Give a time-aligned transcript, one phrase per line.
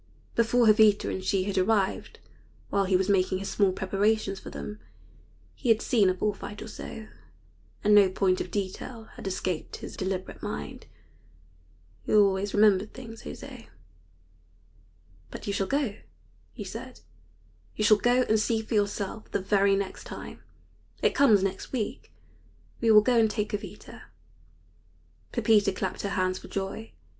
[0.33, 2.17] Before Jovita and she had arrived,
[2.71, 4.79] while he was making his small preparations for them,
[5.53, 7.05] he had seen a bull fight or so,
[7.83, 10.87] and no point of detail had escaped his deliberate mind.
[12.07, 13.67] He always remembered things José.
[15.29, 15.97] "But you shall go,"
[16.51, 17.01] he said;
[17.75, 20.41] "you shall go and see for yourself the very next time.
[21.03, 22.11] It comes next week.
[22.79, 24.01] We will go and take Jovita."
[25.31, 26.91] Pepita clapped her hands for joy.